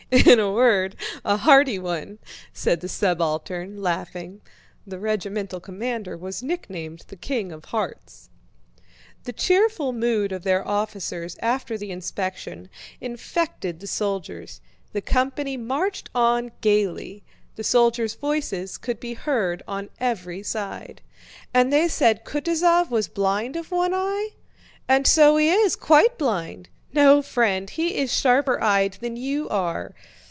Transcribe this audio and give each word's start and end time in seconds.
"In 0.13 0.39
a 0.41 0.51
word, 0.51 0.97
a 1.23 1.37
hearty 1.37 1.79
one..." 1.79 2.19
said 2.51 2.81
the 2.81 2.89
subaltern, 2.89 3.81
laughing 3.81 4.41
(the 4.85 4.99
regimental 4.99 5.61
commander 5.61 6.17
was 6.17 6.43
nicknamed 6.43 7.05
King 7.21 7.53
of 7.53 7.63
Hearts). 7.63 8.27
The 9.23 9.31
cheerful 9.31 9.93
mood 9.93 10.33
of 10.33 10.43
their 10.43 10.67
officers 10.67 11.37
after 11.41 11.77
the 11.77 11.91
inspection 11.91 12.67
infected 12.99 13.79
the 13.79 13.87
soldiers. 13.87 14.59
The 14.91 14.99
company 14.99 15.55
marched 15.55 16.09
on 16.13 16.51
gaily. 16.59 17.23
The 17.55 17.63
soldiers' 17.63 18.15
voices 18.15 18.77
could 18.77 18.99
be 18.99 19.13
heard 19.13 19.63
on 19.65 19.87
every 19.97 20.43
side. 20.43 21.01
"And 21.53 21.71
they 21.71 21.87
said 21.87 22.25
Kutúzov 22.25 22.89
was 22.89 23.07
blind 23.07 23.55
of 23.55 23.71
one 23.71 23.93
eye?" 23.93 24.31
"And 24.89 25.07
so 25.07 25.37
he 25.37 25.49
is! 25.49 25.77
Quite 25.77 26.17
blind!" 26.17 26.67
"No, 26.93 27.21
friend, 27.21 27.69
he 27.69 27.95
is 27.95 28.13
sharper 28.13 28.61
eyed 28.61 28.97
than 28.99 29.15
you 29.15 29.47
are. 29.47 29.95